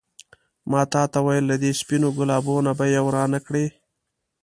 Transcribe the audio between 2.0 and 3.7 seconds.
ګلابو نه به یو رانه کړې.